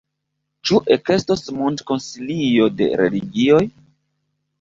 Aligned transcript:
Ĉu 0.67 0.77
ekestos 0.95 1.43
mondkonsilio 1.57 2.65
de 2.79 2.87
religioj? 3.03 3.61